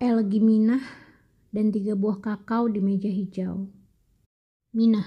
Elgi 0.00 0.40
Minah 0.40 0.80
dan 1.52 1.68
tiga 1.68 1.92
buah 1.92 2.24
kakao 2.24 2.72
di 2.72 2.80
meja 2.80 3.12
hijau. 3.12 3.68
Minah, 4.72 5.04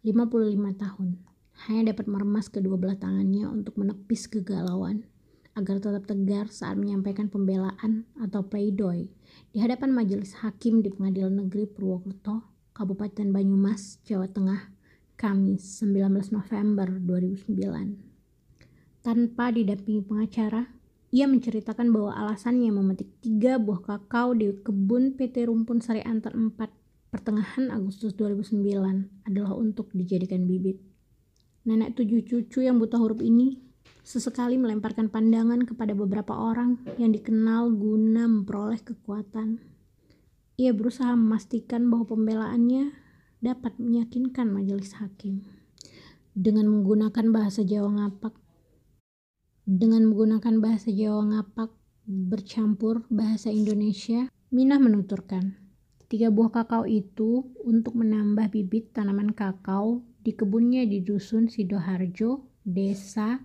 55 0.00 0.80
tahun, 0.80 1.20
hanya 1.68 1.92
dapat 1.92 2.08
meremas 2.08 2.48
kedua 2.48 2.80
belah 2.80 2.96
tangannya 2.96 3.44
untuk 3.52 3.76
menepis 3.76 4.32
kegalauan 4.32 5.04
agar 5.52 5.76
tetap 5.76 6.08
tegar 6.08 6.48
saat 6.48 6.80
menyampaikan 6.80 7.28
pembelaan 7.28 8.08
atau 8.16 8.40
pleidoy 8.40 9.12
di 9.52 9.60
hadapan 9.60 9.92
majelis 9.92 10.40
hakim 10.40 10.80
di 10.80 10.88
Pengadilan 10.88 11.44
Negeri 11.44 11.68
Purwokerto, 11.68 12.40
Kabupaten 12.72 13.36
Banyumas, 13.36 14.00
Jawa 14.08 14.24
Tengah, 14.24 14.72
Kamis 15.20 15.84
19 15.84 16.32
November 16.32 16.88
2009. 16.88 19.04
Tanpa 19.04 19.52
didampingi 19.52 20.00
pengacara, 20.00 20.79
ia 21.10 21.26
menceritakan 21.26 21.90
bahwa 21.90 22.14
alasannya 22.14 22.70
memetik 22.70 23.10
tiga 23.18 23.58
buah 23.58 23.82
kakao 23.82 24.30
di 24.30 24.54
kebun 24.62 25.18
PT 25.18 25.50
Rumpun 25.50 25.82
Sari 25.82 26.06
Antar 26.06 26.38
4 26.38 26.54
pertengahan 27.10 27.74
Agustus 27.74 28.14
2009 28.14 29.26
adalah 29.26 29.58
untuk 29.58 29.90
dijadikan 29.90 30.46
bibit. 30.46 30.78
Nenek 31.66 31.98
tujuh 31.98 32.22
cucu 32.22 32.62
yang 32.62 32.78
buta 32.78 32.96
huruf 32.96 33.18
ini 33.18 33.58
sesekali 34.06 34.56
melemparkan 34.56 35.10
pandangan 35.10 35.66
kepada 35.66 35.92
beberapa 35.92 36.32
orang 36.32 36.78
yang 36.96 37.10
dikenal 37.10 37.74
guna 37.74 38.30
memperoleh 38.30 38.80
kekuatan. 38.80 39.60
Ia 40.56 40.70
berusaha 40.70 41.12
memastikan 41.18 41.90
bahwa 41.90 42.06
pembelaannya 42.06 42.94
dapat 43.42 43.76
meyakinkan 43.82 44.48
majelis 44.48 44.96
hakim. 44.96 45.42
Dengan 46.32 46.70
menggunakan 46.70 47.26
bahasa 47.34 47.66
Jawa 47.66 47.98
ngapak, 47.98 48.39
dengan 49.70 50.10
menggunakan 50.10 50.58
bahasa 50.58 50.90
Jawa 50.90 51.30
ngapak 51.30 51.70
bercampur 52.10 53.06
bahasa 53.06 53.54
Indonesia, 53.54 54.26
Minah 54.50 54.82
menuturkan, 54.82 55.54
tiga 56.10 56.26
buah 56.26 56.50
kakao 56.50 56.82
itu 56.90 57.46
untuk 57.62 57.94
menambah 57.94 58.50
bibit 58.50 58.90
tanaman 58.90 59.30
kakao 59.30 60.02
di 60.26 60.34
kebunnya 60.34 60.82
di 60.90 61.06
Dusun 61.06 61.46
Sidoharjo, 61.46 62.42
Desa 62.66 63.38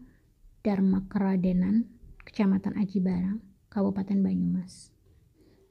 Dharma 0.66 1.06
Keradenan, 1.06 1.86
Kecamatan 2.26 2.74
Aji 2.82 3.06
Barang, 3.06 3.38
Kabupaten 3.70 4.18
Banyumas. 4.26 4.90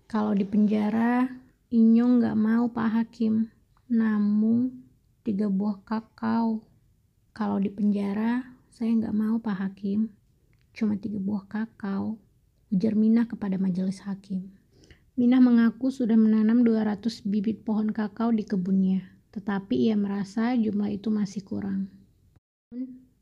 Kalau 0.06 0.39
di 0.39 0.46
penjara, 0.46 1.27
Inyong 1.74 2.22
nggak 2.22 2.39
mau 2.39 2.70
Pak 2.70 2.89
Hakim, 2.94 3.50
namun 3.91 4.70
tiga 5.27 5.50
buah 5.50 5.83
kakao. 5.83 6.62
Kalau 7.34 7.58
di 7.58 7.74
penjara, 7.74 8.55
saya 8.70 8.94
nggak 8.94 9.16
mau 9.18 9.42
Pak 9.42 9.58
Hakim, 9.58 10.14
cuma 10.75 10.98
tiga 10.98 11.22
buah 11.22 11.47
kakao, 11.47 12.19
ujar 12.75 12.98
Minah 12.98 13.30
kepada 13.30 13.55
majelis 13.55 14.03
hakim. 14.03 14.50
Minah 15.14 15.39
mengaku 15.39 15.94
sudah 15.94 16.19
menanam 16.19 16.67
200 16.67 17.22
bibit 17.22 17.62
pohon 17.62 17.94
kakao 17.94 18.34
di 18.34 18.42
kebunnya, 18.42 19.06
tetapi 19.30 19.86
ia 19.86 19.95
merasa 19.95 20.58
jumlah 20.58 20.91
itu 20.91 21.06
masih 21.14 21.47
kurang. 21.47 21.86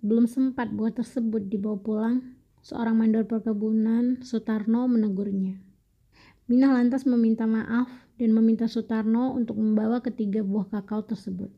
Belum 0.01 0.25
sempat 0.25 0.73
buah 0.73 0.97
tersebut 0.97 1.53
dibawa 1.53 1.77
pulang, 1.77 2.17
seorang 2.65 2.97
mandor 2.97 3.29
perkebunan, 3.29 4.25
Sutarno, 4.25 4.89
menegurnya. 4.89 5.61
Minah 6.49 6.73
lantas 6.73 7.05
meminta 7.05 7.45
maaf 7.45 7.93
dan 8.17 8.33
meminta 8.33 8.67
Sutarno 8.73 9.37
untuk 9.37 9.61
membawa 9.61 10.01
ketiga 10.01 10.41
buah 10.41 10.73
kakao 10.73 11.05
tersebut. 11.05 11.53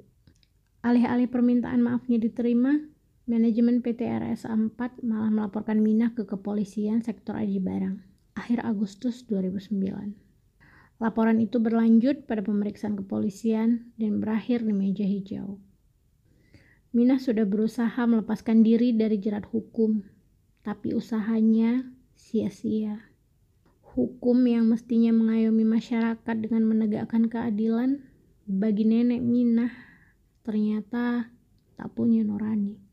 Alih-alih 0.83 1.31
permintaan 1.31 1.81
maafnya 1.81 2.19
diterima, 2.21 2.77
Manajemen 3.25 3.81
PT 3.81 4.05
RSA 4.05 4.53
4 4.53 5.01
malah 5.01 5.33
melaporkan 5.33 5.81
Minah 5.81 6.13
ke 6.13 6.29
kepolisian 6.29 7.01
sektor 7.01 7.33
Aji 7.33 7.57
Barang 7.57 8.05
akhir 8.37 8.61
Agustus 8.61 9.25
2009. 9.25 9.81
Laporan 11.01 11.41
itu 11.41 11.57
berlanjut 11.57 12.29
pada 12.29 12.45
pemeriksaan 12.45 13.01
kepolisian 13.01 13.89
dan 13.97 14.21
berakhir 14.21 14.61
di 14.61 14.77
meja 14.77 15.09
hijau. 15.09 15.57
Minah 16.93 17.17
sudah 17.17 17.49
berusaha 17.49 17.97
melepaskan 17.97 18.61
diri 18.61 18.93
dari 18.93 19.17
jerat 19.17 19.49
hukum, 19.49 20.05
tapi 20.61 20.93
usahanya 20.93 21.81
sia-sia. 22.13 23.09
Hukum 23.97 24.45
yang 24.45 24.69
mestinya 24.69 25.17
mengayomi 25.17 25.65
masyarakat 25.65 26.37
dengan 26.45 26.69
menegakkan 26.69 27.33
keadilan 27.33 28.05
bagi 28.45 28.85
nenek 28.85 29.25
Minah 29.25 29.73
ternyata 30.45 31.33
tak 31.81 31.89
punya 31.97 32.21
nurani. 32.21 32.84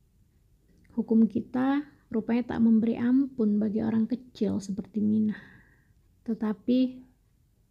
Hukum 0.92 1.24
kita 1.28 1.88
rupanya 2.12 2.56
tak 2.56 2.60
memberi 2.60 3.00
ampun 3.00 3.56
bagi 3.56 3.80
orang 3.80 4.04
kecil 4.04 4.60
seperti 4.60 5.00
Minah. 5.00 5.40
Tetapi 6.28 6.80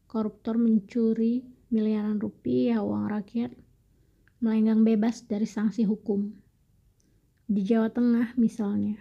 koruptor 0.08 0.56
mencuri 0.56 1.44
miliaran 1.68 2.16
rupiah 2.16 2.80
uang 2.80 3.12
rakyat 3.12 3.52
melenggang 4.40 4.82
bebas 4.82 5.28
dari 5.28 5.44
sanksi 5.44 5.84
hukum. 5.84 6.32
Di 7.44 7.60
Jawa 7.60 7.92
Tengah 7.92 8.40
misalnya, 8.40 8.96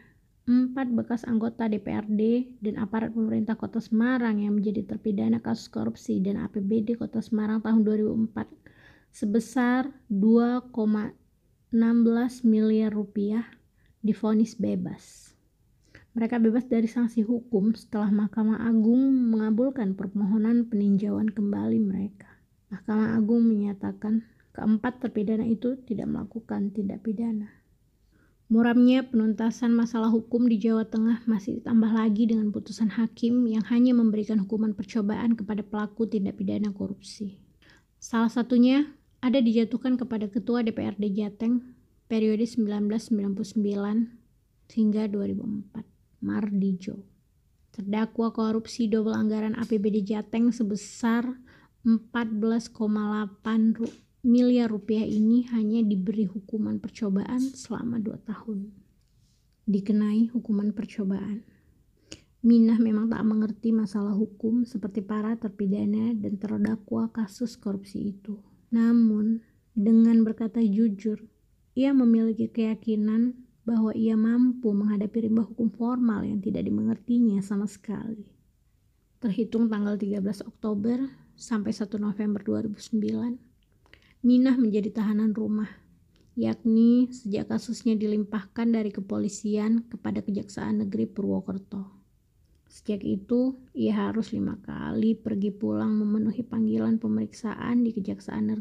empat 0.50 0.92
bekas 0.92 1.24
anggota 1.24 1.72
DPRD 1.72 2.58
dan 2.60 2.82
aparat 2.82 3.16
pemerintah 3.16 3.56
kota 3.56 3.80
Semarang 3.80 4.44
yang 4.44 4.60
menjadi 4.60 4.84
terpidana 4.84 5.40
kasus 5.40 5.72
korupsi 5.72 6.20
dan 6.20 6.42
APBD 6.44 7.00
kota 7.00 7.24
Semarang 7.24 7.64
tahun 7.64 7.88
2004 7.88 9.16
sebesar 9.16 9.90
2,16 10.10 11.16
miliar 12.46 12.92
rupiah 12.94 13.46
difonis 14.00 14.56
bebas. 14.56 15.36
Mereka 16.16 16.42
bebas 16.42 16.66
dari 16.66 16.90
sanksi 16.90 17.22
hukum 17.22 17.78
setelah 17.78 18.10
Mahkamah 18.10 18.66
Agung 18.66 19.30
mengabulkan 19.30 19.94
permohonan 19.94 20.66
peninjauan 20.68 21.30
kembali 21.30 21.80
mereka. 21.80 22.28
Mahkamah 22.74 23.16
Agung 23.20 23.46
menyatakan 23.46 24.26
keempat 24.56 25.00
terpidana 25.06 25.46
itu 25.46 25.78
tidak 25.86 26.10
melakukan 26.10 26.74
tindak 26.74 27.06
pidana. 27.06 27.60
Muramnya 28.50 29.06
penuntasan 29.06 29.78
masalah 29.78 30.10
hukum 30.10 30.50
di 30.50 30.58
Jawa 30.58 30.82
Tengah 30.82 31.22
masih 31.30 31.62
ditambah 31.62 31.94
lagi 31.94 32.26
dengan 32.26 32.50
putusan 32.50 32.90
hakim 32.90 33.46
yang 33.46 33.62
hanya 33.70 33.94
memberikan 33.94 34.42
hukuman 34.42 34.74
percobaan 34.74 35.38
kepada 35.38 35.62
pelaku 35.62 36.10
tindak 36.10 36.42
pidana 36.42 36.74
korupsi. 36.74 37.38
Salah 38.02 38.34
satunya 38.34 38.90
ada 39.22 39.38
dijatuhkan 39.38 40.02
kepada 40.02 40.26
Ketua 40.26 40.66
DPRD 40.66 41.14
Jateng 41.14 41.62
periode 42.10 42.50
1999 42.50 43.54
hingga 44.74 45.06
2004, 45.06 46.26
Mardijo. 46.26 47.06
Terdakwa 47.70 48.34
korupsi 48.34 48.90
double 48.90 49.14
anggaran 49.14 49.54
APBD 49.54 50.02
Jateng 50.02 50.50
sebesar 50.50 51.38
14,8 51.86 52.74
miliar 54.26 54.68
rupiah 54.68 55.06
ini 55.06 55.46
hanya 55.54 55.86
diberi 55.86 56.26
hukuman 56.26 56.82
percobaan 56.82 57.40
selama 57.40 58.02
2 58.02 58.26
tahun. 58.26 58.74
Dikenai 59.70 60.34
hukuman 60.34 60.74
percobaan. 60.74 61.46
Minah 62.42 62.82
memang 62.82 63.12
tak 63.12 63.22
mengerti 63.22 63.70
masalah 63.70 64.18
hukum 64.18 64.66
seperti 64.66 65.06
para 65.06 65.38
terpidana 65.38 66.18
dan 66.18 66.42
terdakwa 66.42 67.14
kasus 67.14 67.54
korupsi 67.54 68.18
itu. 68.18 68.42
Namun, 68.74 69.46
dengan 69.76 70.24
berkata 70.24 70.64
jujur, 70.64 71.20
ia 71.80 71.96
memiliki 71.96 72.52
keyakinan 72.52 73.40
bahwa 73.64 73.96
ia 73.96 74.20
mampu 74.20 74.76
menghadapi 74.76 75.32
rimba 75.32 75.48
hukum 75.48 75.72
formal 75.72 76.28
yang 76.28 76.44
tidak 76.44 76.68
dimengertinya 76.68 77.40
sama 77.40 77.72
sekali. 77.72 78.28
Terhitung 79.24 79.72
tanggal 79.72 79.96
13 79.96 80.44
Oktober 80.44 81.08
sampai 81.40 81.72
1 81.72 81.88
November 82.04 82.44
2009, 82.44 83.40
Minah 84.20 84.60
menjadi 84.60 84.92
tahanan 84.92 85.32
rumah, 85.32 85.72
yakni 86.36 87.08
sejak 87.16 87.48
kasusnya 87.48 87.96
dilimpahkan 87.96 88.68
dari 88.68 88.92
kepolisian 88.92 89.88
kepada 89.88 90.20
Kejaksaan 90.20 90.84
Negeri 90.84 91.08
Purwokerto. 91.08 91.88
Sejak 92.68 93.00
itu, 93.08 93.56
ia 93.72 93.96
harus 94.12 94.36
lima 94.36 94.60
kali 94.60 95.16
pergi 95.16 95.56
pulang 95.56 95.96
memenuhi 95.96 96.44
panggilan 96.44 97.00
pemeriksaan 97.00 97.88
di 97.88 97.96
Kejaksaan 97.96 98.52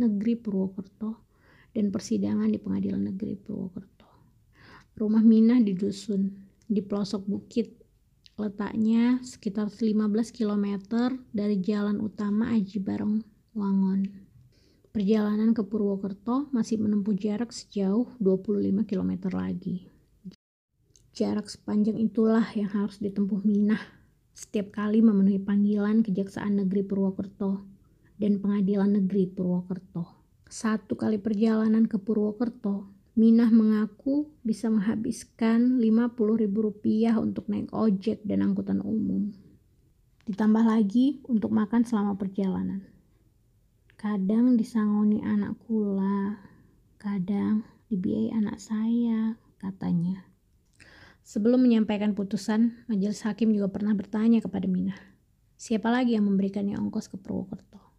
Negeri 0.00 0.34
Purwokerto 0.40 1.31
dan 1.72 1.92
persidangan 1.92 2.48
di 2.48 2.60
Pengadilan 2.60 3.12
Negeri 3.12 3.36
Purwokerto. 3.36 4.08
Rumah 4.96 5.24
Minah 5.24 5.60
di 5.60 5.72
dusun, 5.72 6.28
di 6.68 6.80
pelosok 6.84 7.24
bukit, 7.24 7.72
letaknya 8.36 9.20
sekitar 9.24 9.68
15 9.72 10.32
km 10.32 10.66
dari 11.32 11.60
jalan 11.60 12.00
utama 12.00 12.52
Aji 12.52 12.80
Bareng, 12.80 13.24
Wangon. 13.52 14.08
Perjalanan 14.92 15.56
ke 15.56 15.64
Purwokerto 15.64 16.52
masih 16.52 16.76
menempuh 16.76 17.16
jarak 17.16 17.52
sejauh 17.52 18.12
25 18.20 18.84
km 18.84 19.12
lagi. 19.32 19.88
Jarak 21.12 21.48
sepanjang 21.48 22.00
itulah 22.00 22.44
yang 22.56 22.68
harus 22.72 23.00
ditempuh 23.00 23.44
Minah 23.44 23.80
setiap 24.32 24.72
kali 24.72 25.04
memenuhi 25.04 25.36
panggilan 25.36 26.00
Kejaksaan 26.00 26.64
Negeri 26.64 26.88
Purwokerto 26.88 27.60
dan 28.16 28.40
Pengadilan 28.40 28.96
Negeri 28.96 29.28
Purwokerto. 29.28 30.21
Satu 30.52 31.00
kali 31.00 31.16
perjalanan 31.16 31.88
ke 31.88 31.96
Purwokerto, 31.96 32.84
Minah 33.16 33.48
mengaku 33.48 34.28
bisa 34.44 34.68
menghabiskan 34.68 35.80
Rp50.000 35.80 37.16
untuk 37.16 37.48
naik 37.48 37.72
ojek 37.72 38.20
dan 38.20 38.44
angkutan 38.44 38.84
umum. 38.84 39.32
Ditambah 40.28 40.60
lagi 40.60 41.24
untuk 41.24 41.56
makan 41.56 41.88
selama 41.88 42.20
perjalanan. 42.20 42.84
Kadang 43.96 44.60
disangoni 44.60 45.24
anak 45.24 45.56
kula, 45.64 46.36
kadang 47.00 47.64
dibiayai 47.88 48.36
anak 48.36 48.60
saya, 48.60 49.40
katanya. 49.56 50.20
Sebelum 51.24 51.64
menyampaikan 51.64 52.12
putusan, 52.12 52.84
majelis 52.92 53.24
hakim 53.24 53.56
juga 53.56 53.72
pernah 53.72 53.96
bertanya 53.96 54.44
kepada 54.44 54.68
Minah, 54.68 55.00
siapa 55.56 55.88
lagi 55.88 56.12
yang 56.12 56.28
memberikannya 56.28 56.76
ongkos 56.76 57.08
ke 57.08 57.16
Purwokerto? 57.16 57.91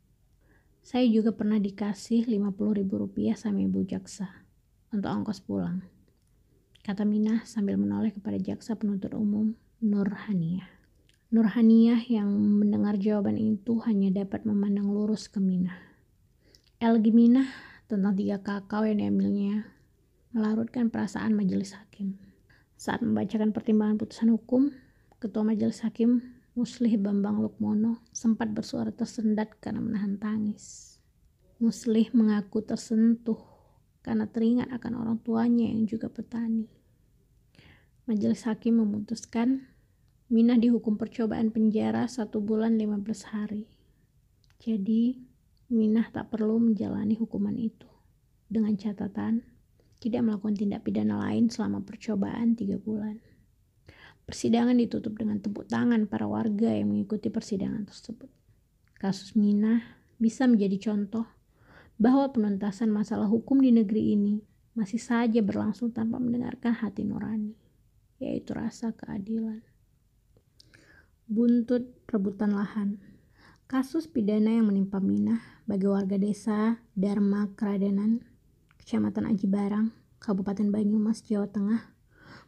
Saya 0.83 1.07
juga 1.07 1.31
pernah 1.31 1.63
dikasih 1.63 2.27
50 2.27 2.79
ribu 2.83 2.99
rupiah 2.99 3.39
sama 3.39 3.63
ibu 3.63 3.87
jaksa 3.87 4.43
untuk 4.91 5.07
ongkos 5.07 5.39
pulang. 5.39 5.79
Kata 6.83 7.07
Minah 7.07 7.47
sambil 7.47 7.79
menoleh 7.79 8.11
kepada 8.11 8.35
jaksa 8.35 8.75
penuntut 8.75 9.15
umum 9.15 9.55
Nur 9.79 10.11
Haniah. 10.27 10.67
Nurhaniyah 11.33 12.03
yang 12.11 12.29
mendengar 12.29 12.99
jawaban 12.99 13.39
itu 13.39 13.79
hanya 13.87 14.11
dapat 14.11 14.43
memandang 14.43 14.91
lurus 14.91 15.31
ke 15.31 15.39
Minah. 15.39 15.79
Elgi 16.83 17.15
Minah 17.15 17.47
tentang 17.87 18.13
tiga 18.19 18.43
kakao 18.43 18.83
yang 18.83 18.99
diambilnya 18.99 19.65
melarutkan 20.35 20.91
perasaan 20.91 21.31
majelis 21.33 21.73
hakim. 21.79 22.19
Saat 22.75 23.01
membacakan 23.01 23.55
pertimbangan 23.55 23.95
putusan 23.95 24.35
hukum, 24.35 24.75
Ketua 25.23 25.47
Majelis 25.47 25.79
Hakim 25.87 26.32
Muslih 26.53 27.01
Bambang 27.01 27.41
Lukmono 27.41 28.05
sempat 28.13 28.53
bersuara 28.53 28.93
tersendat 28.93 29.57
karena 29.57 29.81
menahan 29.81 30.21
tangis. 30.21 31.01
Muslih 31.57 32.13
mengaku 32.13 32.61
tersentuh 32.61 33.41
karena 34.05 34.29
teringat 34.29 34.69
akan 34.69 35.01
orang 35.01 35.17
tuanya 35.25 35.65
yang 35.65 35.89
juga 35.89 36.13
petani. 36.13 36.69
Majelis 38.05 38.45
Hakim 38.45 38.85
memutuskan 38.85 39.65
Minah 40.29 40.61
dihukum 40.61 40.93
percobaan 40.93 41.49
penjara 41.49 42.05
satu 42.05 42.37
bulan 42.37 42.77
15 42.77 43.33
hari. 43.33 43.65
Jadi, 44.61 45.25
Minah 45.73 46.13
tak 46.13 46.29
perlu 46.29 46.61
menjalani 46.61 47.17
hukuman 47.17 47.57
itu. 47.57 47.89
Dengan 48.45 48.77
catatan, 48.77 49.41
tidak 49.97 50.21
melakukan 50.21 50.53
tindak 50.53 50.85
pidana 50.85 51.17
lain 51.17 51.49
selama 51.49 51.81
percobaan 51.81 52.53
tiga 52.53 52.77
bulan. 52.77 53.32
Persidangan 54.23 54.79
ditutup 54.79 55.19
dengan 55.19 55.43
tepuk 55.43 55.67
tangan 55.67 56.07
para 56.07 56.25
warga 56.25 56.71
yang 56.71 56.95
mengikuti 56.95 57.27
persidangan 57.27 57.83
tersebut. 57.83 58.31
Kasus 58.95 59.35
Minah 59.35 59.83
bisa 60.15 60.47
menjadi 60.47 60.91
contoh 60.91 61.27
bahwa 61.99 62.31
penuntasan 62.31 62.87
masalah 62.87 63.27
hukum 63.27 63.59
di 63.59 63.75
negeri 63.75 64.15
ini 64.15 64.39
masih 64.73 64.97
saja 64.97 65.43
berlangsung 65.43 65.91
tanpa 65.91 66.17
mendengarkan 66.17 66.73
hati 66.73 67.03
nurani, 67.03 67.53
yaitu 68.17 68.55
rasa 68.55 68.95
keadilan 68.95 69.61
buntut 71.27 71.87
rebutan 72.11 72.51
lahan. 72.53 72.99
Kasus 73.65 74.05
pidana 74.11 74.53
yang 74.53 74.69
menimpa 74.69 74.99
Minah 74.99 75.39
bagi 75.65 75.87
warga 75.87 76.19
desa 76.19 76.83
Dharma 76.93 77.49
Kradenan, 77.55 78.21
Kecamatan 78.77 79.31
Aji 79.31 79.47
Barang, 79.47 79.95
Kabupaten 80.19 80.69
Banyumas, 80.69 81.23
Jawa 81.25 81.49
Tengah, 81.49 81.92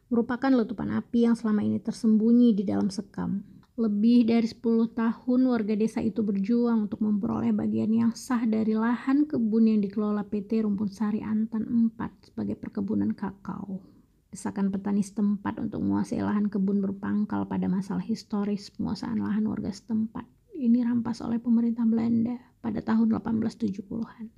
merupakan 0.09 0.53
letupan 0.53 0.93
api 0.93 1.25
yang 1.25 1.35
selama 1.37 1.65
ini 1.65 1.81
tersembunyi 1.81 2.53
di 2.53 2.63
dalam 2.65 2.93
sekam. 2.93 3.41
Lebih 3.75 4.31
dari 4.31 4.47
10 4.47 4.95
tahun 4.95 5.41
warga 5.51 5.75
desa 5.75 5.99
itu 5.99 6.23
berjuang 6.23 6.87
untuk 6.87 7.03
memperoleh 7.03 7.51
bagian 7.51 7.91
yang 7.91 8.11
sah 8.15 8.47
dari 8.47 8.71
lahan 8.71 9.27
kebun 9.27 9.67
yang 9.67 9.83
dikelola 9.83 10.23
PT 10.31 10.63
Rumpun 10.63 10.87
Sari 10.87 11.19
Antan 11.19 11.67
4 11.91 12.31
sebagai 12.31 12.55
perkebunan 12.55 13.11
kakao. 13.11 13.83
Desakan 14.31 14.71
petani 14.71 15.03
setempat 15.03 15.59
untuk 15.59 15.83
menguasai 15.83 16.23
lahan 16.23 16.47
kebun 16.47 16.79
berpangkal 16.79 17.51
pada 17.51 17.67
masalah 17.67 18.03
historis 18.03 18.71
penguasaan 18.79 19.19
lahan 19.19 19.43
warga 19.43 19.75
setempat. 19.75 20.23
Ini 20.55 20.87
rampas 20.87 21.19
oleh 21.19 21.43
pemerintah 21.43 21.83
Belanda 21.83 22.39
pada 22.63 22.79
tahun 22.79 23.11
1870-an. 23.11 24.31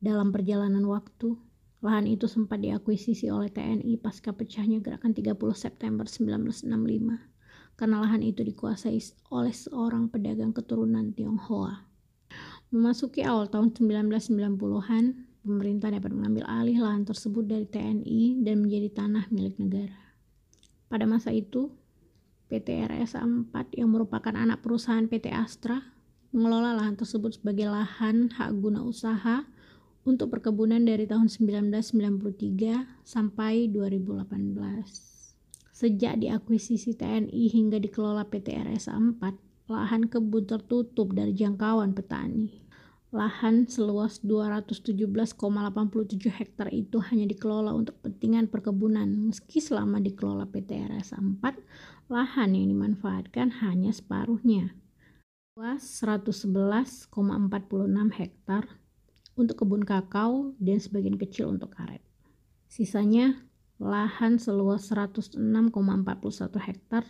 Dalam 0.00 0.32
perjalanan 0.32 0.88
waktu, 0.88 1.36
lahan 1.82 2.06
itu 2.06 2.30
sempat 2.30 2.62
diakuisisi 2.62 3.26
oleh 3.26 3.50
TNI 3.50 3.98
pasca 3.98 4.30
pecahnya 4.30 4.78
gerakan 4.78 5.12
30 5.12 5.34
September 5.58 6.06
1965 6.06 6.70
karena 7.74 7.96
lahan 7.98 8.22
itu 8.22 8.46
dikuasai 8.46 8.98
oleh 9.34 9.50
seorang 9.50 10.06
pedagang 10.06 10.54
keturunan 10.54 11.10
Tionghoa. 11.10 11.82
Memasuki 12.72 13.26
awal 13.26 13.50
tahun 13.50 13.74
1990-an, 13.74 15.04
pemerintah 15.44 15.92
dapat 15.92 16.14
mengambil 16.14 16.46
alih 16.48 16.78
lahan 16.80 17.04
tersebut 17.04 17.44
dari 17.44 17.66
TNI 17.68 18.46
dan 18.46 18.64
menjadi 18.64 18.88
tanah 19.02 19.28
milik 19.28 19.58
negara. 19.58 19.98
Pada 20.88 21.04
masa 21.04 21.34
itu, 21.34 21.74
PT 22.48 22.86
RSA 22.86 23.24
4 23.24 23.50
yang 23.76 23.92
merupakan 23.92 24.32
anak 24.32 24.60
perusahaan 24.62 25.04
PT 25.08 25.32
Astra 25.32 25.80
mengelola 26.32 26.76
lahan 26.76 26.96
tersebut 26.96 27.36
sebagai 27.36 27.68
lahan 27.68 28.32
hak 28.32 28.56
guna 28.56 28.80
usaha 28.84 29.44
untuk 30.02 30.34
perkebunan 30.34 30.82
dari 30.82 31.06
tahun 31.06 31.30
1993 31.30 33.06
sampai 33.06 33.70
2018. 33.70 35.12
Sejak 35.72 36.20
diakuisisi 36.22 36.94
TNI 36.94 37.44
hingga 37.50 37.78
dikelola 37.82 38.26
PT 38.26 38.54
RSA 38.54 38.94
4, 38.94 39.70
lahan 39.70 40.06
kebun 40.06 40.46
tertutup 40.46 41.14
dari 41.14 41.32
jangkauan 41.32 41.94
petani. 41.94 42.62
Lahan 43.12 43.68
seluas 43.68 44.24
217,87 44.24 45.36
hektar 46.32 46.72
itu 46.72 46.96
hanya 47.12 47.28
dikelola 47.28 47.76
untuk 47.76 48.00
kepentingan 48.00 48.48
perkebunan, 48.48 49.28
meski 49.28 49.60
selama 49.60 50.00
dikelola 50.00 50.48
PT 50.48 50.80
RS 50.88 51.20
4, 51.20 51.44
lahan 52.08 52.50
yang 52.56 52.72
dimanfaatkan 52.72 53.60
hanya 53.60 53.92
separuhnya. 53.92 54.72
Luas 55.52 55.84
111,46 56.00 57.12
hektar 58.16 58.81
untuk 59.36 59.64
kebun 59.64 59.82
kakao 59.86 60.52
dan 60.60 60.78
sebagian 60.78 61.16
kecil 61.16 61.52
untuk 61.52 61.72
karet. 61.72 62.04
Sisanya 62.68 63.44
lahan 63.82 64.38
seluas 64.38 64.88
106,41 64.88 65.38
hektar 66.62 67.04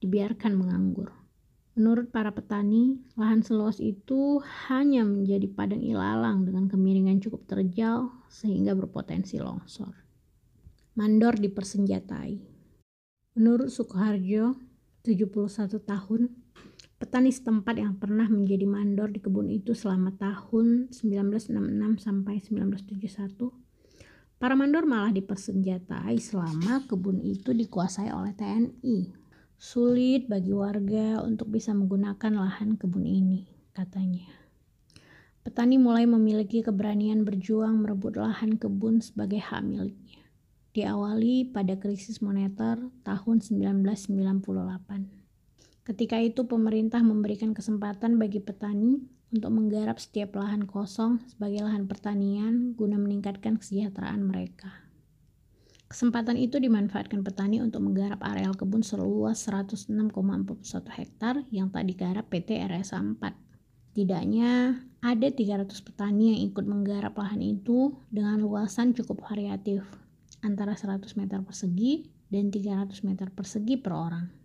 dibiarkan 0.00 0.54
menganggur. 0.54 1.14
Menurut 1.78 2.10
para 2.10 2.34
petani, 2.34 2.98
lahan 3.14 3.38
seluas 3.38 3.78
itu 3.78 4.42
hanya 4.66 5.06
menjadi 5.06 5.46
padang 5.46 5.78
ilalang 5.78 6.42
dengan 6.42 6.66
kemiringan 6.66 7.22
cukup 7.22 7.46
terjal 7.46 8.10
sehingga 8.26 8.74
berpotensi 8.74 9.38
longsor. 9.38 9.94
Mandor 10.98 11.38
dipersenjatai. 11.38 12.42
Menurut 13.38 13.70
Sukoharjo, 13.70 14.58
71 15.06 15.78
tahun, 15.86 16.34
petani 16.98 17.30
setempat 17.30 17.78
yang 17.78 17.94
pernah 17.96 18.26
menjadi 18.26 18.66
mandor 18.66 19.14
di 19.14 19.22
kebun 19.22 19.48
itu 19.48 19.72
selama 19.72 20.12
tahun 20.18 20.90
1966 20.90 21.54
sampai 22.02 22.42
1971, 22.42 23.54
para 24.42 24.58
mandor 24.58 24.84
malah 24.84 25.14
dipersenjatai 25.14 26.18
selama 26.18 26.82
kebun 26.90 27.22
itu 27.22 27.54
dikuasai 27.54 28.10
oleh 28.10 28.34
TNI 28.34 29.28
Sulit 29.58 30.30
bagi 30.30 30.54
warga 30.54 31.18
untuk 31.26 31.50
bisa 31.50 31.74
menggunakan 31.74 32.30
lahan 32.30 32.78
kebun 32.78 33.02
ini, 33.02 33.42
katanya. 33.74 34.30
Petani 35.42 35.82
mulai 35.82 36.06
memiliki 36.06 36.62
keberanian 36.62 37.26
berjuang 37.26 37.82
merebut 37.82 38.22
lahan 38.22 38.54
kebun 38.54 39.02
sebagai 39.02 39.42
hak 39.42 39.66
miliknya. 39.66 40.22
Diawali 40.78 41.50
pada 41.50 41.74
krisis 41.74 42.22
moneter 42.22 42.78
tahun 43.02 43.42
1998. 43.42 45.17
Ketika 45.88 46.20
itu 46.20 46.44
pemerintah 46.44 47.00
memberikan 47.00 47.56
kesempatan 47.56 48.20
bagi 48.20 48.44
petani 48.44 49.00
untuk 49.32 49.56
menggarap 49.56 49.96
setiap 49.96 50.36
lahan 50.36 50.68
kosong 50.68 51.24
sebagai 51.32 51.64
lahan 51.64 51.88
pertanian 51.88 52.76
guna 52.76 53.00
meningkatkan 53.00 53.56
kesejahteraan 53.56 54.20
mereka. 54.20 54.68
Kesempatan 55.88 56.36
itu 56.36 56.60
dimanfaatkan 56.60 57.24
petani 57.24 57.64
untuk 57.64 57.80
menggarap 57.80 58.20
areal 58.20 58.52
kebun 58.52 58.84
seluas 58.84 59.40
106,41 59.48 60.12
hektar 60.92 61.40
yang 61.48 61.72
tak 61.72 61.88
digarap 61.88 62.28
PT 62.28 62.60
RSA 62.68 63.00
4. 63.00 63.96
Tidaknya 63.96 64.84
ada 65.00 65.28
300 65.32 65.72
petani 65.80 66.36
yang 66.36 66.52
ikut 66.52 66.68
menggarap 66.68 67.16
lahan 67.16 67.40
itu 67.40 67.96
dengan 68.12 68.44
luasan 68.44 68.92
cukup 68.92 69.24
variatif, 69.24 69.88
antara 70.44 70.76
100 70.76 71.16
meter 71.16 71.40
persegi 71.40 72.12
dan 72.28 72.52
300 72.52 73.08
meter 73.08 73.32
persegi 73.32 73.80
per 73.80 73.96
orang. 73.96 74.37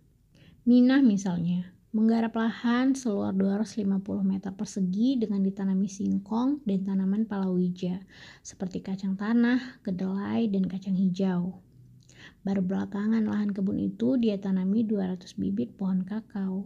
Minah 0.64 1.04
misalnya, 1.04 1.76
menggarap 1.92 2.40
lahan 2.40 2.96
seluas 2.96 3.36
250 3.36 3.84
meter 4.24 4.48
persegi 4.56 5.20
dengan 5.20 5.44
ditanami 5.44 5.84
singkong 5.92 6.64
dan 6.64 6.88
tanaman 6.88 7.28
palawija 7.28 8.00
seperti 8.40 8.80
kacang 8.80 9.12
tanah, 9.12 9.84
kedelai, 9.84 10.48
dan 10.48 10.64
kacang 10.64 10.96
hijau. 10.96 11.60
Baru 12.40 12.64
belakangan 12.64 13.28
lahan 13.28 13.52
kebun 13.52 13.76
itu 13.76 14.16
dia 14.16 14.40
tanami 14.40 14.88
200 14.88 15.36
bibit 15.36 15.76
pohon 15.76 16.00
kakao. 16.00 16.64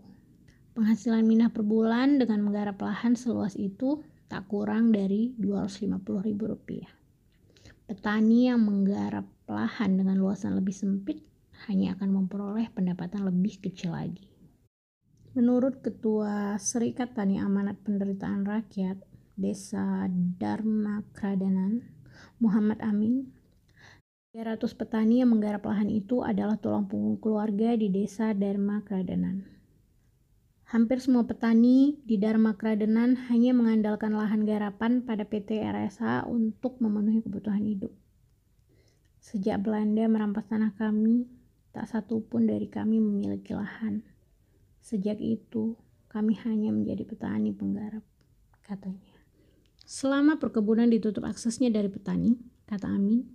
Penghasilan 0.78 1.26
Minah 1.26 1.50
per 1.50 1.66
bulan 1.66 2.22
dengan 2.22 2.46
menggarap 2.46 2.78
lahan 2.78 3.18
seluas 3.18 3.58
itu 3.58 3.98
tak 4.30 4.46
kurang 4.46 4.94
dari 4.94 5.34
250 5.42 5.98
ribu 6.22 6.46
rupiah. 6.46 6.86
Petani 7.90 8.46
yang 8.46 8.62
menggarap 8.62 9.26
lahan 9.50 9.98
dengan 9.98 10.22
luasan 10.22 10.54
lebih 10.54 10.70
sempit 10.70 11.18
hanya 11.66 11.98
akan 11.98 12.22
memperoleh 12.22 12.70
pendapatan 12.70 13.26
lebih 13.26 13.58
kecil 13.58 13.98
lagi. 13.98 14.30
Menurut 15.34 15.82
Ketua 15.82 16.54
Serikat 16.62 17.18
Tani 17.18 17.42
Amanat 17.42 17.82
Penderitaan 17.82 18.46
Rakyat 18.46 19.02
Desa 19.34 20.06
Dharma 20.10 21.02
Kradanan, 21.14 21.82
Muhammad 22.38 22.78
Amin, 22.82 23.34
300 24.34 24.60
petani 24.74 25.24
yang 25.24 25.34
menggarap 25.34 25.66
lahan 25.66 25.90
itu 25.90 26.26
adalah 26.26 26.58
tulang 26.58 26.86
punggung 26.86 27.18
keluarga 27.18 27.74
di 27.74 27.90
Desa 27.90 28.34
Dharma 28.34 28.82
Kradanan. 28.82 29.46
Hampir 30.68 31.00
semua 31.00 31.24
petani 31.24 31.96
di 32.04 32.20
Dharma 32.20 32.52
Kradanan 32.52 33.16
hanya 33.32 33.56
mengandalkan 33.56 34.12
lahan 34.12 34.44
garapan 34.44 35.00
pada 35.00 35.24
PT 35.24 35.64
RSA 35.64 36.28
untuk 36.28 36.76
memenuhi 36.82 37.24
kebutuhan 37.24 37.64
hidup. 37.64 37.88
Sejak 39.16 39.64
Belanda 39.64 40.04
merampas 40.04 40.44
tanah 40.44 40.76
kami, 40.76 41.24
tak 41.78 41.86
satu 41.86 42.18
pun 42.26 42.42
dari 42.42 42.66
kami 42.66 42.98
memiliki 42.98 43.54
lahan. 43.54 44.02
Sejak 44.82 45.22
itu, 45.22 45.78
kami 46.10 46.34
hanya 46.42 46.74
menjadi 46.74 47.06
petani 47.06 47.54
penggarap, 47.54 48.02
katanya. 48.66 49.14
Selama 49.86 50.42
perkebunan 50.42 50.90
ditutup 50.90 51.22
aksesnya 51.22 51.70
dari 51.70 51.86
petani, 51.86 52.34
kata 52.66 52.90
Amin, 52.90 53.30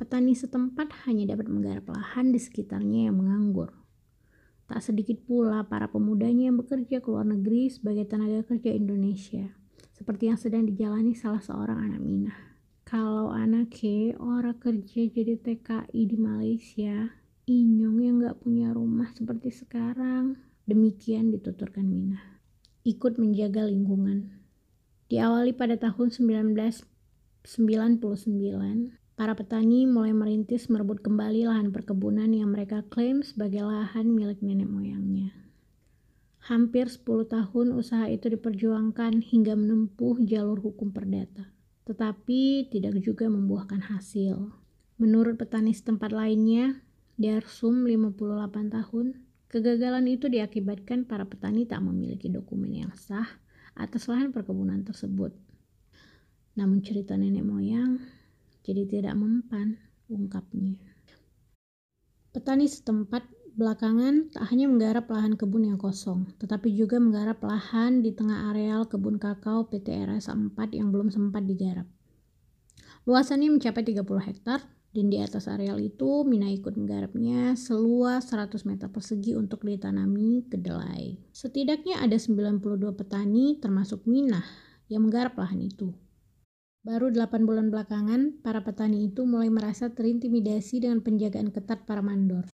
petani 0.00 0.32
setempat 0.32 1.04
hanya 1.04 1.36
dapat 1.36 1.52
menggarap 1.52 1.84
lahan 1.92 2.32
di 2.32 2.40
sekitarnya 2.40 3.12
yang 3.12 3.20
menganggur. 3.20 3.76
Tak 4.64 4.80
sedikit 4.80 5.20
pula 5.28 5.68
para 5.68 5.92
pemudanya 5.92 6.48
yang 6.48 6.56
bekerja 6.56 7.04
ke 7.04 7.08
luar 7.12 7.28
negeri 7.28 7.68
sebagai 7.68 8.08
tenaga 8.08 8.48
kerja 8.48 8.72
Indonesia, 8.72 9.52
seperti 9.92 10.32
yang 10.32 10.40
sedang 10.40 10.64
dijalani 10.64 11.12
salah 11.12 11.44
seorang 11.44 11.84
anak 11.92 12.00
Minah. 12.00 12.38
Kalau 12.88 13.28
anak 13.28 13.76
ke 13.76 14.16
orang 14.16 14.56
kerja 14.56 15.04
jadi 15.04 15.36
TKI 15.36 16.00
di 16.08 16.16
Malaysia, 16.16 17.23
Inyong 17.44 17.98
yang 18.00 18.16
gak 18.24 18.40
punya 18.40 18.72
rumah 18.72 19.12
seperti 19.12 19.52
sekarang, 19.52 20.40
Demikian 20.64 21.28
dituturkan 21.28 21.84
Mina. 21.84 22.40
Ikut 22.88 23.20
menjaga 23.20 23.68
lingkungan. 23.68 24.32
Diawali 25.12 25.52
pada 25.52 25.76
tahun 25.76 26.08
1999, 26.08 27.44
para 29.12 29.36
petani 29.36 29.84
mulai 29.84 30.16
merintis 30.16 30.72
merebut 30.72 31.04
kembali 31.04 31.44
lahan 31.52 31.68
perkebunan 31.68 32.32
yang 32.32 32.48
mereka 32.48 32.80
klaim 32.88 33.20
sebagai 33.20 33.60
lahan 33.60 34.08
milik 34.08 34.40
nenek 34.40 34.64
moyangnya. 34.64 35.36
Hampir 36.48 36.88
10 36.88 37.28
tahun 37.28 37.76
usaha 37.76 38.08
itu 38.08 38.32
diperjuangkan 38.32 39.20
hingga 39.20 39.52
menempuh 39.52 40.16
jalur 40.24 40.64
hukum 40.64 40.96
perdata, 40.96 41.52
tetapi 41.84 42.72
tidak 42.72 42.96
juga 43.04 43.28
membuahkan 43.28 43.92
hasil. 43.92 44.48
Menurut 44.96 45.36
petani 45.36 45.76
setempat 45.76 46.08
lainnya, 46.08 46.80
Darsum 47.14 47.86
58 47.86 48.74
tahun, 48.74 49.24
Kegagalan 49.54 50.10
itu 50.10 50.26
diakibatkan 50.26 51.06
para 51.06 51.22
petani 51.30 51.62
tak 51.62 51.78
memiliki 51.78 52.26
dokumen 52.26 52.74
yang 52.74 52.90
sah 52.98 53.38
atas 53.78 54.10
lahan 54.10 54.34
perkebunan 54.34 54.82
tersebut. 54.82 55.30
Namun 56.58 56.82
cerita 56.82 57.14
nenek 57.14 57.46
moyang 57.46 58.02
jadi 58.66 58.82
tidak 58.82 59.14
mempan, 59.14 59.78
ungkapnya. 60.10 60.74
Petani 62.34 62.66
setempat 62.66 63.30
belakangan 63.54 64.34
tak 64.34 64.50
hanya 64.50 64.66
menggarap 64.66 65.06
lahan 65.06 65.38
kebun 65.38 65.70
yang 65.70 65.78
kosong, 65.78 66.26
tetapi 66.42 66.74
juga 66.74 66.98
menggarap 66.98 67.38
lahan 67.46 68.02
di 68.02 68.10
tengah 68.10 68.50
areal 68.50 68.90
kebun 68.90 69.22
kakao 69.22 69.70
PT 69.70 70.02
RS 70.02 70.34
4 70.34 70.50
yang 70.74 70.90
belum 70.90 71.14
sempat 71.14 71.46
digarap. 71.46 71.86
Luasannya 73.06 73.54
mencapai 73.54 73.86
30 73.86 74.02
hektar 74.18 74.66
dan 74.94 75.10
di 75.10 75.18
atas 75.18 75.50
areal 75.50 75.82
itu 75.82 76.22
Mina 76.22 76.46
ikut 76.46 76.78
menggarapnya 76.78 77.58
seluas 77.58 78.30
100 78.30 78.62
meter 78.62 78.86
persegi 78.86 79.34
untuk 79.34 79.66
ditanami 79.66 80.46
kedelai. 80.46 81.18
Setidaknya 81.34 81.98
ada 81.98 82.14
92 82.14 82.94
petani 82.94 83.58
termasuk 83.58 84.06
Mina 84.06 84.46
yang 84.86 85.02
menggarap 85.02 85.34
lahan 85.34 85.66
itu. 85.66 85.90
Baru 86.86 87.10
8 87.10 87.42
bulan 87.42 87.74
belakangan, 87.74 88.38
para 88.44 88.62
petani 88.62 89.10
itu 89.10 89.26
mulai 89.26 89.50
merasa 89.50 89.90
terintimidasi 89.90 90.86
dengan 90.86 91.02
penjagaan 91.02 91.50
ketat 91.50 91.90
para 91.90 91.98
mandor. 91.98 92.46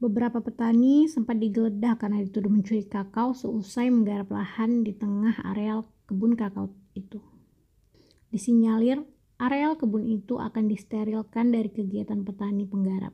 Beberapa 0.00 0.40
petani 0.40 1.04
sempat 1.04 1.36
digeledah 1.36 2.00
karena 2.00 2.24
dituduh 2.24 2.48
mencuri 2.48 2.88
kakao 2.88 3.36
seusai 3.36 3.92
menggarap 3.92 4.32
lahan 4.32 4.88
di 4.88 4.96
tengah 4.96 5.36
areal 5.52 5.84
kebun 6.08 6.32
kakao 6.32 6.72
itu. 6.96 7.20
Disinyalir 8.32 9.04
areal 9.44 9.76
kebun 9.76 10.08
itu 10.08 10.40
akan 10.40 10.72
disterilkan 10.72 11.52
dari 11.52 11.68
kegiatan 11.68 12.24
petani 12.24 12.64
penggarap. 12.64 13.12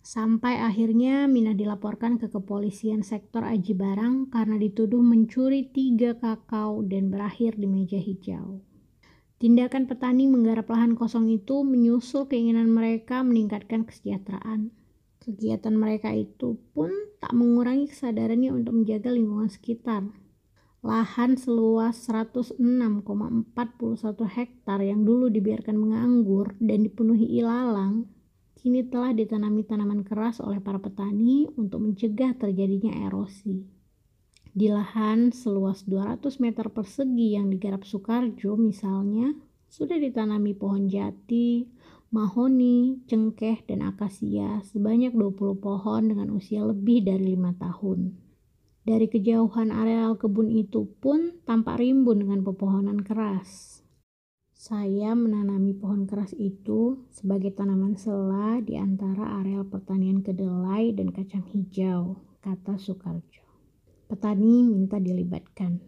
Sampai 0.00 0.56
akhirnya 0.56 1.28
Mina 1.28 1.52
dilaporkan 1.52 2.16
ke 2.16 2.32
kepolisian 2.32 3.04
sektor 3.04 3.44
Aji 3.44 3.76
Barang 3.76 4.32
karena 4.32 4.56
dituduh 4.56 5.04
mencuri 5.04 5.68
tiga 5.68 6.16
kakao 6.16 6.80
dan 6.86 7.12
berakhir 7.12 7.60
di 7.60 7.68
meja 7.68 8.00
hijau. 8.00 8.64
Tindakan 9.40 9.88
petani 9.88 10.28
menggarap 10.28 10.68
lahan 10.68 10.96
kosong 10.96 11.28
itu 11.28 11.64
menyusul 11.64 12.28
keinginan 12.28 12.72
mereka 12.72 13.20
meningkatkan 13.20 13.88
kesejahteraan. 13.88 14.72
Kegiatan 15.20 15.76
mereka 15.76 16.12
itu 16.16 16.56
pun 16.72 16.88
tak 17.20 17.36
mengurangi 17.36 17.88
kesadarannya 17.88 18.56
untuk 18.56 18.80
menjaga 18.80 19.12
lingkungan 19.12 19.52
sekitar 19.52 20.08
lahan 20.80 21.36
seluas 21.36 22.08
106,41 22.08 22.56
hektar 24.32 24.80
yang 24.80 25.04
dulu 25.04 25.28
dibiarkan 25.28 25.76
menganggur 25.76 26.56
dan 26.56 26.88
dipenuhi 26.88 27.36
ilalang, 27.36 28.08
kini 28.56 28.88
telah 28.88 29.12
ditanami 29.12 29.60
tanaman 29.68 30.00
keras 30.00 30.40
oleh 30.40 30.56
para 30.56 30.80
petani 30.80 31.44
untuk 31.60 31.84
mencegah 31.84 32.32
terjadinya 32.32 32.96
erosi. 33.04 33.60
Di 34.50 34.72
lahan 34.72 35.36
seluas 35.36 35.84
200 35.84 36.40
meter 36.40 36.72
persegi 36.72 37.36
yang 37.36 37.52
digarap 37.52 37.84
Soekarjo 37.84 38.56
misalnya, 38.56 39.36
sudah 39.68 40.00
ditanami 40.00 40.56
pohon 40.56 40.88
jati, 40.88 41.68
mahoni, 42.08 43.04
cengkeh, 43.04 43.68
dan 43.68 43.84
akasia 43.84 44.64
sebanyak 44.64 45.12
20 45.12 45.60
pohon 45.60 46.02
dengan 46.08 46.32
usia 46.32 46.64
lebih 46.64 47.04
dari 47.04 47.36
lima 47.36 47.52
tahun. 47.54 48.29
Dari 48.90 49.06
kejauhan 49.06 49.70
areal 49.70 50.18
kebun 50.18 50.50
itu 50.50 50.82
pun 50.98 51.38
tampak 51.46 51.78
rimbun 51.78 52.26
dengan 52.26 52.42
pepohonan 52.42 53.06
keras. 53.06 53.78
Saya 54.50 55.14
menanami 55.14 55.78
pohon 55.78 56.10
keras 56.10 56.34
itu 56.34 57.06
sebagai 57.14 57.54
tanaman 57.54 57.94
sela 57.94 58.58
di 58.58 58.74
antara 58.74 59.38
areal 59.38 59.62
pertanian 59.70 60.26
kedelai 60.26 60.90
dan 60.90 61.14
kacang 61.14 61.46
hijau, 61.54 62.18
kata 62.42 62.82
Soekarjo. 62.82 63.46
Petani 64.10 64.66
minta 64.66 64.98
dilibatkan. 64.98 65.78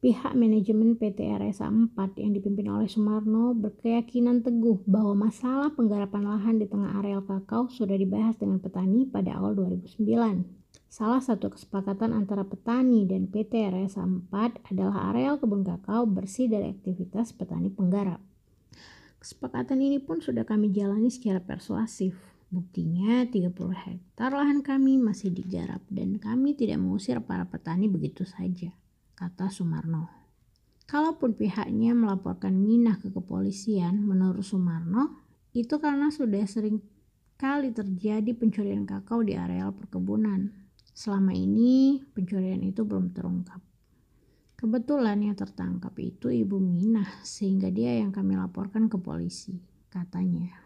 Pihak 0.00 0.32
manajemen 0.32 0.96
PT 0.96 1.28
RSA 1.28 1.68
4 1.68 1.92
yang 2.16 2.32
dipimpin 2.32 2.72
oleh 2.72 2.88
Sumarno 2.88 3.52
berkeyakinan 3.52 4.40
teguh 4.40 4.80
bahwa 4.88 5.28
masalah 5.28 5.68
penggarapan 5.76 6.24
lahan 6.24 6.56
di 6.56 6.64
tengah 6.72 7.04
areal 7.04 7.20
kakao 7.20 7.68
sudah 7.68 8.00
dibahas 8.00 8.40
dengan 8.40 8.64
petani 8.64 9.04
pada 9.04 9.36
awal 9.36 9.52
2009. 9.52 10.56
Salah 10.86 11.18
satu 11.18 11.50
kesepakatan 11.50 12.14
antara 12.14 12.46
petani 12.46 13.04
dan 13.04 13.26
PT 13.26 13.68
RSA 13.68 14.06
4 14.32 14.70
adalah 14.70 15.10
areal 15.12 15.36
kebun 15.36 15.66
kakao 15.66 16.06
bersih 16.06 16.46
dari 16.46 16.72
aktivitas 16.72 17.34
petani 17.34 17.68
penggarap. 17.68 18.22
Kesepakatan 19.18 19.82
ini 19.82 19.98
pun 19.98 20.22
sudah 20.22 20.46
kami 20.46 20.70
jalani 20.70 21.10
secara 21.10 21.42
persuasif. 21.42 22.14
Buktinya 22.46 23.26
30 23.26 23.50
hektar 23.74 24.30
lahan 24.30 24.62
kami 24.62 25.02
masih 25.02 25.34
digarap 25.34 25.82
dan 25.90 26.22
kami 26.22 26.54
tidak 26.54 26.78
mengusir 26.78 27.18
para 27.18 27.42
petani 27.42 27.90
begitu 27.90 28.22
saja, 28.22 28.70
kata 29.18 29.50
Sumarno. 29.50 30.06
Kalaupun 30.86 31.34
pihaknya 31.34 31.98
melaporkan 31.98 32.54
Minah 32.54 33.02
ke 33.02 33.10
kepolisian, 33.10 34.06
menurut 34.06 34.46
Sumarno, 34.46 35.18
itu 35.50 35.82
karena 35.82 36.14
sudah 36.14 36.46
sering 36.46 36.78
kali 37.34 37.74
terjadi 37.74 38.30
pencurian 38.38 38.86
kakao 38.86 39.26
di 39.26 39.34
areal 39.34 39.74
perkebunan. 39.74 40.65
Selama 40.96 41.36
ini 41.36 42.00
pencurian 42.00 42.64
itu 42.64 42.80
belum 42.80 43.12
terungkap. 43.12 43.60
Kebetulan 44.56 45.20
yang 45.20 45.36
tertangkap 45.36 45.92
itu 46.00 46.32
Ibu 46.32 46.56
Minah 46.56 47.20
sehingga 47.20 47.68
dia 47.68 48.00
yang 48.00 48.08
kami 48.08 48.32
laporkan 48.40 48.88
ke 48.88 48.96
polisi, 48.96 49.60
katanya. 49.92 50.56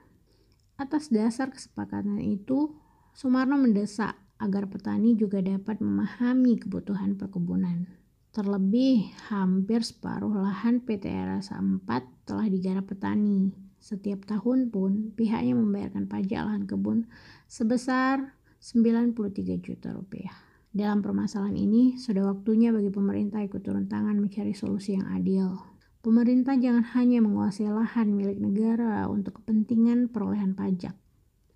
Atas 0.78 1.10
dasar 1.10 1.50
kesepakatan 1.50 2.22
itu, 2.22 2.78
Sumarno 3.10 3.58
mendesak 3.58 4.14
agar 4.38 4.70
petani 4.70 5.18
juga 5.18 5.42
dapat 5.42 5.82
memahami 5.82 6.62
kebutuhan 6.62 7.18
perkebunan. 7.18 7.90
Terlebih, 8.30 9.10
hampir 9.34 9.82
separuh 9.82 10.30
lahan 10.30 10.78
PT 10.86 11.10
RSA 11.10 11.58
4 11.58 11.82
telah 12.30 12.46
digarap 12.46 12.86
petani. 12.86 13.50
Setiap 13.82 14.30
tahun 14.30 14.70
pun, 14.70 15.10
pihaknya 15.18 15.58
membayarkan 15.58 16.06
pajak 16.06 16.46
lahan 16.46 16.70
kebun 16.70 17.10
sebesar 17.50 18.38
93 18.60 19.56
juta 19.64 19.88
rupiah. 19.96 20.36
Dalam 20.68 21.00
permasalahan 21.00 21.56
ini, 21.56 21.96
sudah 21.96 22.28
waktunya 22.28 22.70
bagi 22.70 22.92
pemerintah 22.92 23.40
ikut 23.40 23.64
turun 23.64 23.88
tangan 23.88 24.20
mencari 24.20 24.52
solusi 24.52 25.00
yang 25.00 25.08
adil. 25.08 25.56
Pemerintah 26.04 26.60
jangan 26.60 26.84
hanya 26.92 27.24
menguasai 27.24 27.72
lahan 27.72 28.12
milik 28.12 28.36
negara 28.36 29.08
untuk 29.08 29.40
kepentingan 29.40 30.12
perolehan 30.12 30.52
pajak. 30.52 30.92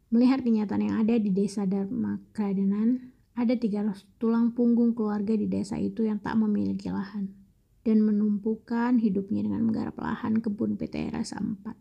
Melihat 0.09 0.41
kenyataan 0.41 0.81
yang 0.81 0.97
ada 1.05 1.21
di 1.21 1.29
desa 1.29 1.69
Dharma 1.69 2.25
Kradenan, 2.33 3.13
ada 3.37 3.53
300 3.53 4.01
tulang 4.17 4.57
punggung 4.57 4.97
keluarga 4.97 5.37
di 5.37 5.45
desa 5.45 5.77
itu 5.77 6.09
yang 6.09 6.25
tak 6.25 6.41
memiliki 6.41 6.89
lahan 6.89 7.37
dan 7.85 8.01
menumpukan 8.01 8.97
hidupnya 8.97 9.45
dengan 9.45 9.69
menggarap 9.69 10.01
lahan 10.01 10.41
kebun 10.41 10.81
PT 10.81 11.13
RSA 11.13 11.37
4. 11.37 11.77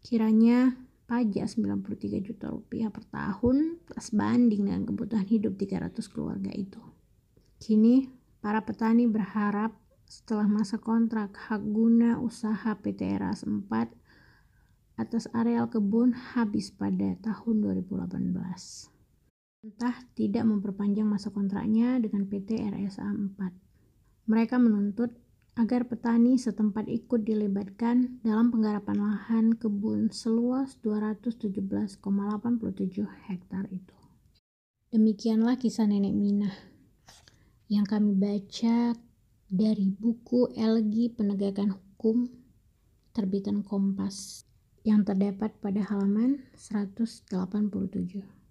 Kiranya 0.00 0.74
pajak 1.06 1.46
93 1.48 2.22
juta 2.22 2.50
rupiah 2.50 2.88
per 2.88 3.04
tahun 3.08 3.82
plus 3.84 4.08
banding 4.14 4.68
dengan 4.68 4.82
kebutuhan 4.88 5.26
hidup 5.26 5.58
300 5.58 5.98
keluarga 6.08 6.50
itu. 6.54 6.80
Kini, 7.62 8.10
para 8.42 8.62
petani 8.62 9.06
berharap 9.06 9.76
setelah 10.06 10.46
masa 10.50 10.76
kontrak 10.82 11.34
hak 11.36 11.62
guna 11.62 12.18
usaha 12.18 12.74
PT 12.78 13.18
RAS 13.18 13.46
4 13.48 13.70
atas 15.00 15.24
areal 15.32 15.72
kebun 15.72 16.12
habis 16.12 16.68
pada 16.68 17.16
tahun 17.24 17.64
2018 17.86 18.92
entah 19.62 19.94
tidak 20.18 20.42
memperpanjang 20.42 21.06
masa 21.06 21.30
kontraknya 21.30 21.94
dengan 22.02 22.26
PT 22.26 22.58
RSA 22.66 23.06
4. 23.06 24.26
Mereka 24.26 24.58
menuntut 24.58 25.14
agar 25.52 25.84
petani 25.84 26.40
setempat 26.40 26.88
ikut 26.88 27.28
dilibatkan 27.28 28.24
dalam 28.24 28.48
penggarapan 28.48 28.96
lahan 28.96 29.52
kebun 29.52 30.08
seluas 30.08 30.80
217,87 30.80 32.00
hektar 33.28 33.68
itu. 33.68 33.96
Demikianlah 34.92 35.60
kisah 35.60 35.84
nenek 35.84 36.16
Minah 36.16 36.56
yang 37.68 37.84
kami 37.84 38.16
baca 38.16 38.96
dari 39.52 39.88
buku 39.88 40.52
Elgi 40.56 41.12
Penegakan 41.12 41.76
Hukum 41.76 42.28
terbitan 43.12 43.60
Kompas 43.60 44.48
yang 44.84 45.04
terdapat 45.04 45.52
pada 45.60 45.84
halaman 45.84 46.40
187. 46.56 48.41